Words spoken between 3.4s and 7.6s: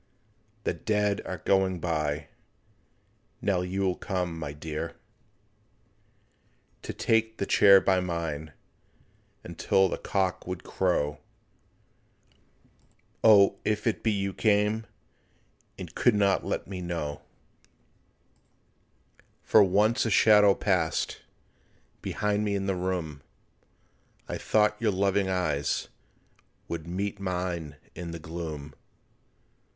you will come, my dear, To take the